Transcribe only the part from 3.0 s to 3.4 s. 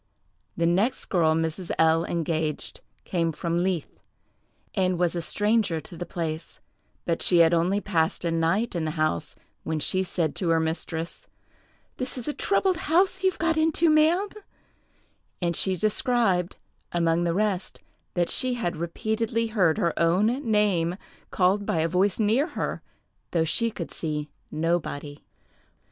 came